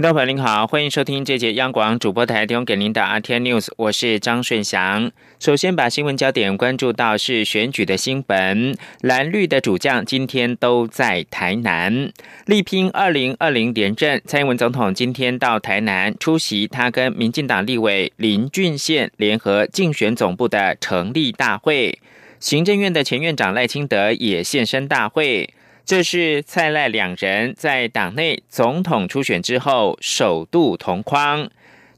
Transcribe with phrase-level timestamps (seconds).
[0.00, 5.12] 听众朋友您好，欢迎收听这节央广主播台提供给您的 RT News，我是张顺祥。
[5.38, 12.10] 首先把新闻焦点关注到是选举的新闻，蓝绿的主将今天都在台南
[12.46, 14.22] 力拼二零二零连任。
[14.24, 21.98] 蔡英文总统今天到台南出席他跟民进党立委林俊宪联合竞选总部的成立大会，
[22.38, 25.50] 行政院的前院长赖清德也现身大会。
[25.84, 31.50] 这是蔡赖两人在党内总统初选之后首度同框。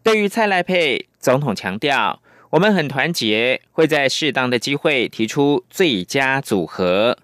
[0.03, 7.19] 对于蔡赖配，总统强调，我们很团结，会在适当的机会提出最佳组合。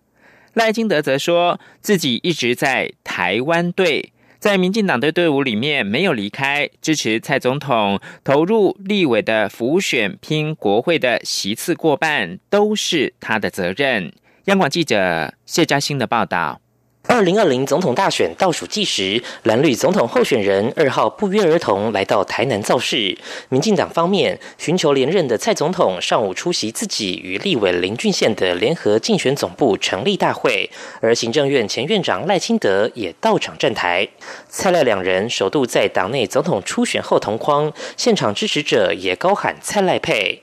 [0.55, 14.13] 赖金德则说自己一直在台湾队，在民进党的队伍里面没有离开，支持蔡总统投入立委的辅选拼国会的席次过半，都是他的责任。
[14.49, 16.59] 央广记者谢嘉欣的报道。
[17.07, 23.19] 二零二零总统大选倒数计时，蓝绿总统候选人二号不约而同来到台南造势。
[23.51, 30.71] 民进党方面寻求连任的蔡总统上午出席自己与立委林俊宪的联合竞选总部成立大会，
[31.03, 34.09] 而行政院前院长赖清德也到场站台。
[34.49, 40.41] 蔡赖两人首度在党内总统初选后同框，现场支持者也高喊蔡赖配。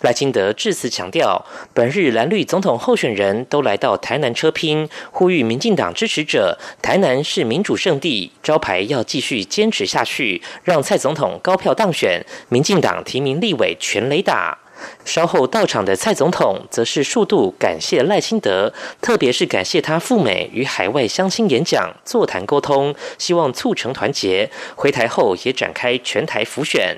[0.00, 14.58] 赖清德致辞强调，本日蓝绿总统候选人都来到台南车拼，呼吁民进党支持者，台南是民主圣地，招牌要继续坚持下去，让蔡总统高票当选，民进党提名立委全雷打。
[15.04, 24.50] 稍后到场的蔡总统则是数度感谢赖清德，特别是感谢他赴美与海外乡亲演讲、座谈沟通，希望促成团结。
[24.74, 26.96] 回台后也展开全台辅选。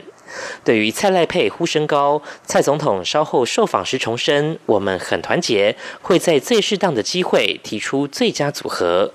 [0.65, 9.13] 对于蔡赖佩呼声高，蔡总统稍后受访时重申：“我们很团结，会在最适当的机会提出最佳组合。”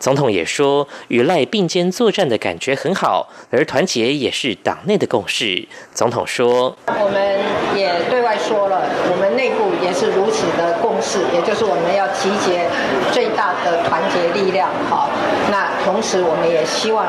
[0.00, 7.38] 总统也说：“与赖并肩作战的感觉很好，而团结也是党内的共识。”总统说：“我们
[7.78, 8.09] 也
[8.40, 8.80] 说了，
[9.12, 12.66] 我们内部也是如此的共识，也就是我们要集结
[13.12, 14.68] 最大的团结力量。
[14.88, 15.08] 好，
[15.50, 17.04] 那同时我们也希望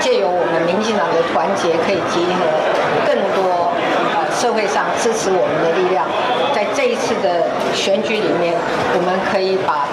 [0.00, 2.44] 借由我们民进党的团结，可以集合
[3.06, 3.70] 更多
[4.34, 6.04] 社会上支持我们的力量，
[6.54, 8.54] 在这一次的选举里面，
[8.94, 9.86] 我们可以把。”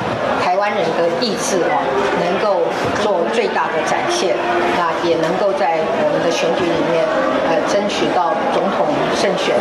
[0.44, 1.76] 台湾人的意志哦，
[2.24, 2.64] 能够
[3.04, 4.36] 做最大的展现，
[4.78, 7.04] 那也能够在我们的选举里面，
[7.52, 9.56] 呃，争取到总统胜选，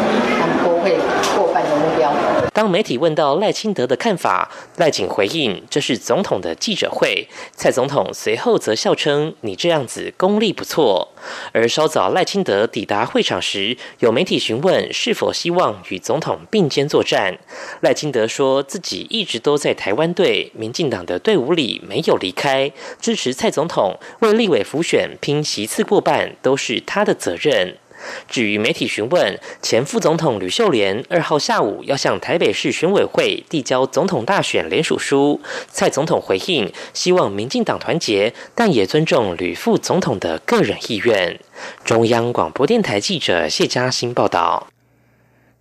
[0.83, 0.97] 会
[1.37, 2.13] 过半的目标。
[2.53, 7.27] 当媒体问到赖清德的看法，赖景回应：“这是总统的记者会。”
[7.57, 11.09] 蔡总统随后则笑称：“你这样子功力不错。”
[11.53, 17.39] 而稍早赖清德抵达会场时，有媒体询问是否希望与总统并肩作战，
[17.81, 22.71] 赖清德说自己一直都在台湾队民进党的队伍里没有离开，
[23.01, 27.79] 支持蔡总统为立委辅选拼席次过半都是他的责任。
[28.29, 41.39] 至于媒体询问前副总统吕秀莲二号下午要向台北市选委会递交总统大选联署书，蔡总统回应希望民进党团结，但也尊重吕副总统的个人意愿。
[41.85, 44.72] 中央广播电台记者谢嘉欣报道。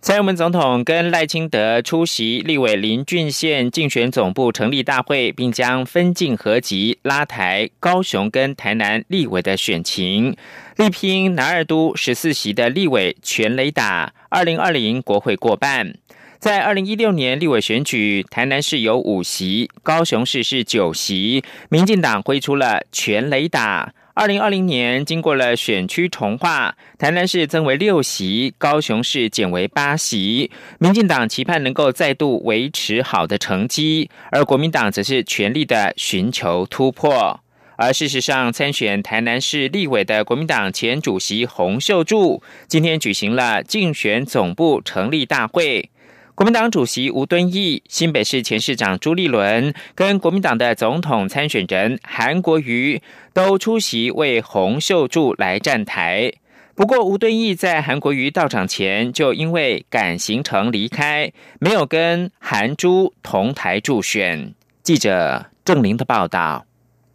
[0.04, 10.36] 蔡英文总统跟赖清德出席立委林俊宪竞选总部成立大会，并将分进合集拉台高雄跟台南立委的选情，
[10.76, 15.94] 力拼南二都十四席的立委全雷打，二零二零国会过半。
[16.40, 23.94] 在二零一六年立委选举，台南市有五席，高雄市是九席，民进党挥出了全雷打。
[24.14, 30.50] 二零二零年，经过了选区重划，台南市增为六席，高雄市减为八席。
[30.78, 37.40] 民进党期盼能够再度维持好的成绩，而国民党则是全力的寻求突破。
[37.76, 45.88] 而事实上，参选台南市立委的国民党前主席洪秀柱，今天举行了竞选总部成立大会。
[46.34, 53.00] 国民党主席吴敦义、新北市前市长朱立伦跟国民党的总统参选人韩国瑜
[53.34, 56.32] 都出席为洪秀柱来站台。
[56.74, 61.30] 不过，吴敦义在韩国瑜到场前就因为赶行程离开，
[61.60, 64.54] 没有跟韩朱同台助选。
[64.82, 66.64] 记者郑玲的报道。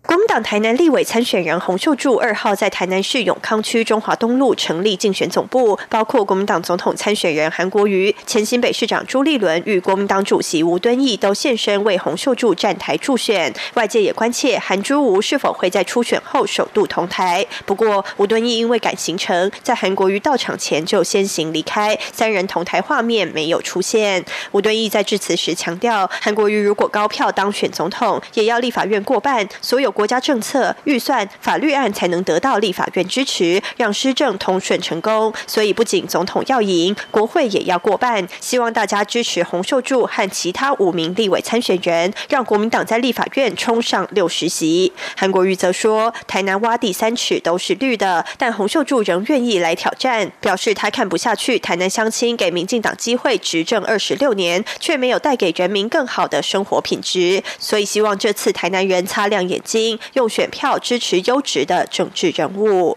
[0.07, 13.53] 国民党台南立委参选人洪秀柱二号在台南市永康区中华东路成立竞选总部，包括国民党总统参选人韩国瑜、前新北市长朱立伦与国民党主席吴敦义都现身为洪秀柱站台助选。
[13.73, 17.45] 外界也关切韩朱吴是否会在初选后首度同台。
[17.65, 24.23] 不过吴敦义因为赶行程，在韩国瑜到场前就先行离开，三人同台画面没有出现。
[24.53, 29.93] 吴敦义在致辞时强调，韩国瑜如果高票当选总统，也要立法院过半，所有。
[29.97, 35.33] 国家政策、预算、法律案才能得到立法院支持，让施政通顺成功。
[35.47, 38.27] 所以，不仅总统要赢，国会也要过半。
[38.39, 44.93] 希望大家支持洪秀柱和其他五名立委参选人，让国民党在立法院冲上六十席。
[45.15, 62.95] 韩国瑜则说：“台南挖地三尺都是绿的，但洪秀柱仍愿意来挑战，表示他看不下去台南乡亲给民进党机会执政二十六年，却没有带给人民更好的生活品质，所以希望这次台南人擦亮眼睛。”用选票支持优质的政治人物。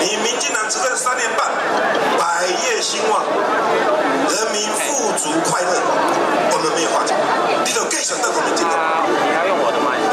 [0.00, 1.46] 你民进党执政三年半，
[2.18, 3.22] 百业兴旺，
[4.28, 5.70] 人民富足快乐，
[6.52, 7.16] 我们没有话讲。
[7.64, 8.74] 你就更想到我们进党。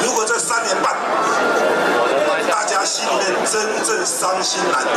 [0.04, 0.94] 如果这三年半，
[2.50, 4.96] 大家心里面真正伤心难过，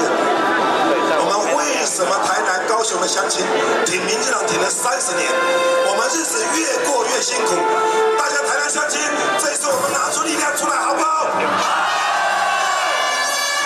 [1.21, 3.45] 我们为什么台南、高雄的乡亲
[3.85, 5.29] 挺民进党挺了三十年，
[5.87, 7.55] 我们日子越过越辛苦？
[8.19, 9.01] 大家台南乡亲，
[9.39, 11.08] 这一次我们拿出力量出来，好不好？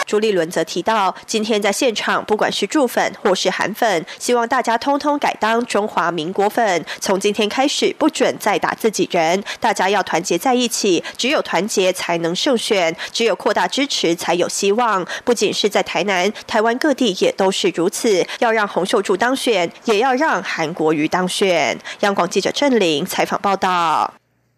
[0.04, 6.84] 朱立伦则提到，今天在现场，不管是驻粉或是韩粉，希望大家通通改当中华民国粉。
[7.00, 15.02] 从今天开始，不准再打自己人，大家要团结在一起，只有团结才能胜选，只有扩大支持才有希望。
[15.24, 18.22] 不仅是在台南，台湾各地也都是如此。
[18.40, 21.78] 要让洪秀柱当选，也要让韩国瑜当选。
[22.00, 24.12] 央广记者郑玲采访报道。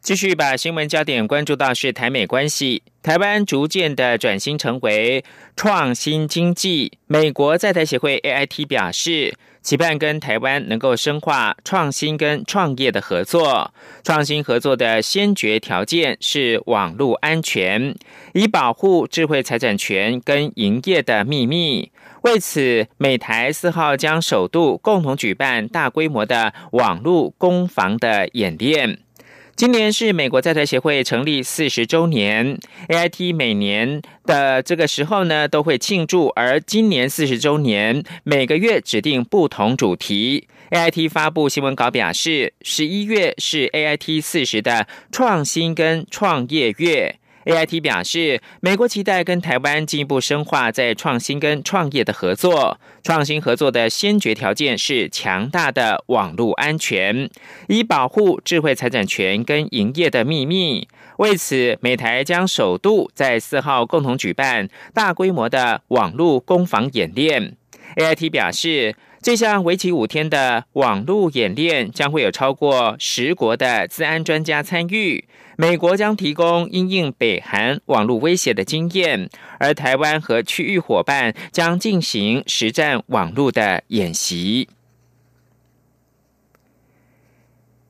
[0.04, 5.24] 继续把新闻焦点关注到是台美关系，台湾逐渐的转型成为
[5.56, 6.92] 创新经济。
[7.06, 13.72] 美国在台协会 AIT 表示，期盼跟台湾能够深化创新跟创业的合作。
[14.02, 17.96] 创新合作的先决条件是网络安全，
[18.34, 21.90] 以保护智慧财产权跟营业的秘密。
[22.24, 28.98] 为此，美台四号将首度共同举办大规模的网络攻防的演练。
[29.56, 32.58] 今年是美国在台协会成立四十周年
[32.88, 40.48] ，AIT 每年的这个时候呢都会庆祝，而今年四十周年，每个月指定不同主题。
[40.70, 47.14] AIT 发布新闻稿表示，十一月是 AIT 四十的创新跟创业月。
[47.44, 52.78] AIT 表示，美国期待跟台湾进一步深化在创新跟创业的合作。
[53.02, 57.28] 创新合作的先决条件是强大的网络安全，
[57.68, 60.88] 以保护智慧财产权跟营业的秘密。
[61.18, 67.56] 为此，美台将首度在四号共同举办大规模的网络攻防演练。
[67.96, 68.96] AIT 表示。
[69.24, 75.24] 这项为期五天的网络演练将会有超过十国的治安专家参与。
[75.56, 84.68] 美国将提供因应北韩网络威胁的经验，而台湾和区域伙伴将进行实战网络的演习。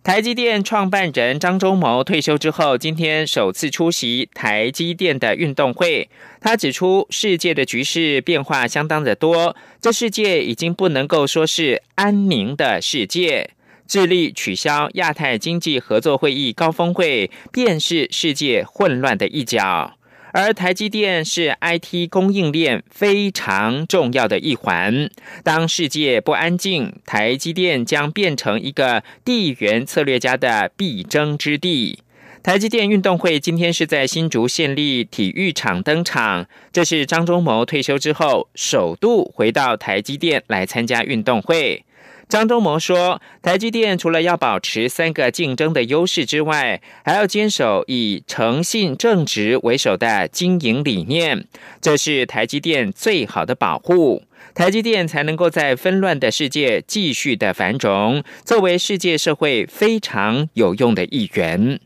[0.03, 6.11] 台积电创办人张忠谋退休之后，今天首次出席台积电的运动会。
[6.43, 13.53] 他指出，世界的局势变化相当的多，这世界已经不能够说是安宁的世界。
[13.87, 19.95] 致力取消亚太经济合作会议高峰会，便是世界混乱的一角。
[20.33, 25.09] 而台积电是 IT 供应链非常重要的一环。
[25.45, 32.01] 当世界不安静，台积电将变成一个地缘策略家的必争之地。
[32.43, 41.85] 台积电运动会今天是在新竹县立体育场登场，这是张忠谋退休之后首度回到台积电来参加运动会。
[42.29, 51.47] 张忠谋说：“台积电除了要保持三个竞争的优势之外，还要坚守以诚信正直为首的经营理念，
[51.81, 54.23] 这是台积电最好的保护。
[54.55, 61.79] 台积电才能够在纷乱的世界继续的繁荣，作为世界社会非常有用的一员。”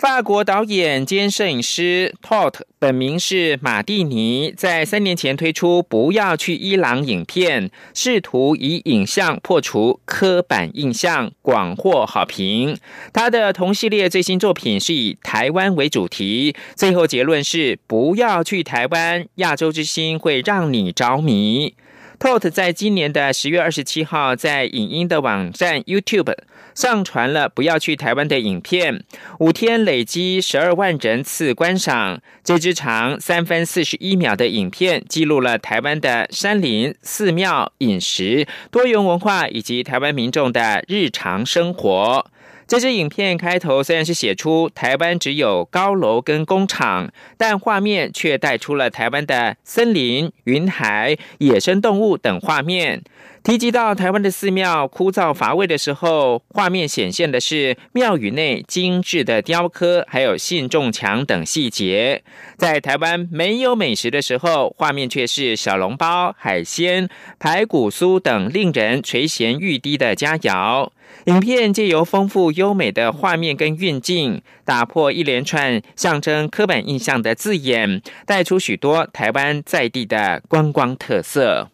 [0.00, 12.78] 法国导演兼摄影师 Tot 本名是马蒂尼，在三年前推出《不要去伊朗》影片，试图以影像破除刻板印象，广获好评。
[13.12, 21.74] 他的同系列最新作品是以台湾为主题，最后结论是不要去台湾，亚洲之星会让你着迷。
[22.18, 26.34] Tot 在今年的十月二十七号，在影音的网站 YouTube。
[26.74, 29.04] 上传了不要去台湾的影片，
[29.38, 32.20] 五天累积十二万人次观赏。
[32.42, 42.26] 这支长三分四十一秒的影片，记录了台湾的山林、寺庙、饮食、多元文化以及台湾民众的日常生活。
[42.66, 53.02] 这支影片开头虽然是写出台湾只有高楼跟工厂，但画面却带出了台湾的森林、云海、野生动物等画面。
[53.42, 62.22] 提及到台湾的寺庙枯燥乏味的时候，画面显现的是庙宇内精致的雕刻，还有信众墙等细节。
[62.58, 70.90] 在台湾没有美食的时候，画面却是小笼包、海鲜、排骨酥等令人垂涎欲滴的佳肴。
[71.24, 81.70] 影片借由丰富优美的画面跟运镜，打破一连串象征刻板印象的字眼，带出许多台湾在地的观光特色。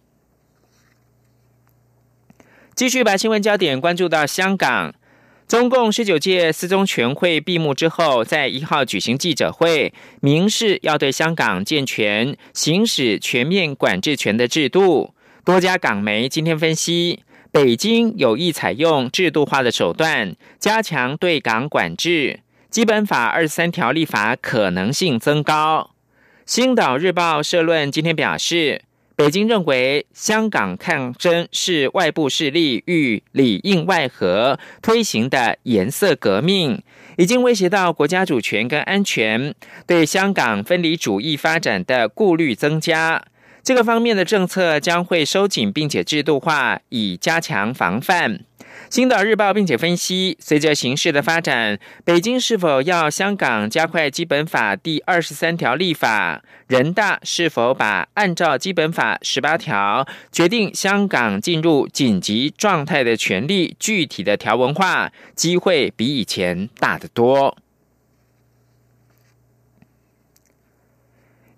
[2.76, 4.94] 继续把新闻焦点关注到香港，
[5.48, 15.14] 中共十九届四中全会闭幕之后，在一号举行记者会，明示要对香港健全行使全面管制权的制度。
[15.42, 17.20] 多家港媒今天分析。
[17.50, 25.92] 北京有意采用制度化的手段加强对港管制，基本法二十三条立法可能性增高。
[26.44, 28.82] 星岛日报社论今天表示，
[29.16, 36.82] 北京认为香港抗争是外部势力欲里应外合推行的颜色革命，
[37.16, 39.54] 已经威胁到国家主权跟安全，
[39.86, 43.24] 对香港分离主义发展的顾虑增加。
[43.62, 48.40] 这个方面的政策将会收紧并且制度化，以加强防范。
[48.96, 56.42] 青岛日报并且分析，随着形势的发展，北京是否要香港加快基本法第二十三条立法？
[56.66, 65.12] 人大是否把按照基本法十八条决定香港进入紧急状态的权利具体的条文化？
[65.34, 67.54] 机会比以前大得多。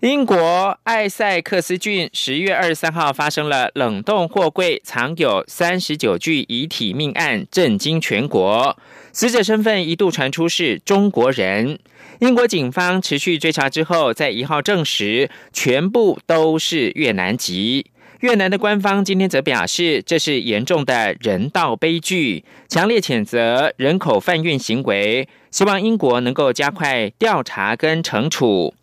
[0.01, 8.77] 英国艾塞克斯郡十月二十三号发生了冷冻货柜藏有三十九具遗体命案，震惊全国。
[9.11, 11.77] 死者身份一度传出是中国人。
[12.19, 17.87] 英国警方持续追查之后，在一号证实全部都是越南籍。
[18.21, 28.73] 越南的官方今天则表示，这是严重的人道悲剧，强烈谴责人口贩运行为，希望英国能够加快调查跟惩处。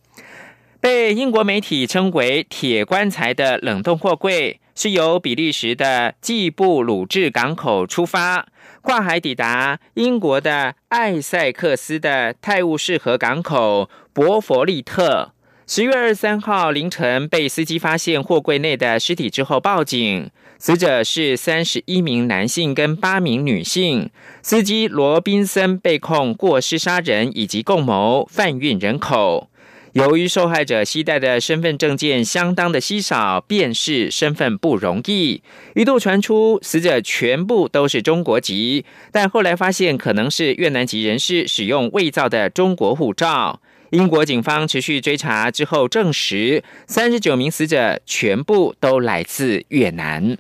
[0.80, 8.47] 被英国媒体称为“铁棺材”的冷冻货柜，是由比利时的季布鲁治港口出发，
[8.83, 15.33] 跨海抵达英国的艾塞克斯的泰晤士河港口博佛利特。
[15.66, 24.11] 十月二十三号凌晨，被司机发现货柜内的尸体之后报警，死者是三十一名男性跟八名女性，
[24.42, 29.50] 司机罗宾森被控过失杀人以及共谋贩运人口。
[29.96, 35.40] 由于受害者携带的身份证件相当的稀少，辨识身份不容易，
[35.74, 43.62] 一度传出死者全部都是中国籍，但后来发现可能是越南籍人士使用伪造的中国护照。
[43.88, 50.36] 英国警方持续追查之后，证实三十九名死者全部都来自越南。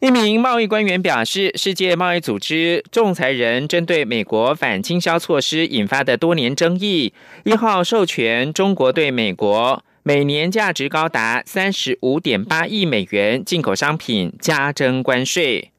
[0.00, 7.12] 一名贸易官员表示，世界贸易组织仲裁人针对美国反倾销措施引发的多年争议，
[7.42, 15.72] 一号授权中国对美国每年价值高达三十五点八亿美元进口商品加征关税。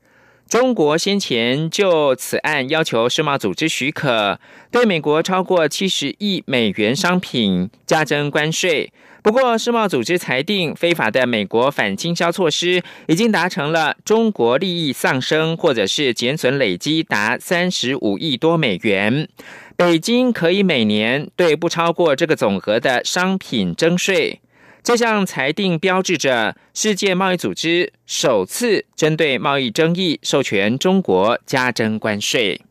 [0.50, 4.38] 中国先前就此案要求世贸组织许可，
[4.70, 8.92] 对美国超过七十亿美元商品加征关税。
[9.22, 19.28] 不过，世贸组织裁定，非法的美国反倾销措施已经达成了中国利益丧生，或者是减损累积达三十五亿多美元。
[19.76, 24.40] 北京可以每年对不超过这个总额的商品征税。
[24.82, 32.62] 这项裁定标志着世界贸易组织首次针对贸易争议授权中国加征关税。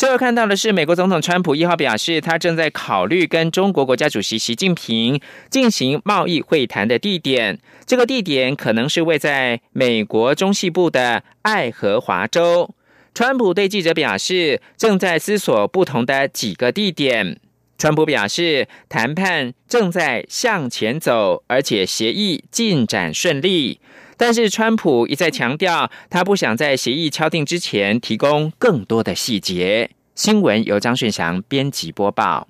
[0.00, 7.58] 最后看到的是，美国总统川普一号表示，他正在考虑跟中国国家主席习近平进行贸易会谈的地点。
[7.84, 12.74] 这个地点可能是位在美国中西部的爱荷华州。
[13.12, 17.38] 川普对记者表示，正在思索不同的几个地点。
[17.76, 23.80] 川普表示，谈判正在向前走，而且协议进展顺利。
[24.20, 29.92] 但是，川普一再强调，他不想在协议敲定之前提供更多的细节。
[30.14, 32.46] 新闻由张顺祥编辑播报。